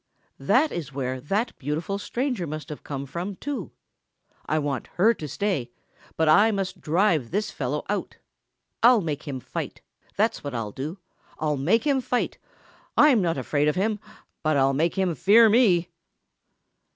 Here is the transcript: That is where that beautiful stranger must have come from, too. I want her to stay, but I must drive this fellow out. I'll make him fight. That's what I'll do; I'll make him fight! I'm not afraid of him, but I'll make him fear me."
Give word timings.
That 0.39 0.71
is 0.71 0.91
where 0.91 1.21
that 1.21 1.55
beautiful 1.59 1.99
stranger 1.99 2.47
must 2.47 2.69
have 2.69 2.83
come 2.83 3.05
from, 3.05 3.35
too. 3.35 3.71
I 4.47 4.57
want 4.57 4.87
her 4.95 5.13
to 5.13 5.27
stay, 5.27 5.69
but 6.17 6.27
I 6.27 6.49
must 6.49 6.81
drive 6.81 7.29
this 7.29 7.51
fellow 7.51 7.85
out. 7.87 8.17
I'll 8.81 9.01
make 9.01 9.27
him 9.27 9.39
fight. 9.39 9.81
That's 10.15 10.43
what 10.43 10.55
I'll 10.55 10.71
do; 10.71 10.97
I'll 11.37 11.55
make 11.55 11.83
him 11.85 12.01
fight! 12.01 12.39
I'm 12.97 13.21
not 13.21 13.37
afraid 13.37 13.67
of 13.67 13.75
him, 13.75 13.99
but 14.41 14.57
I'll 14.57 14.73
make 14.73 14.97
him 14.97 15.13
fear 15.13 15.49
me." 15.49 15.87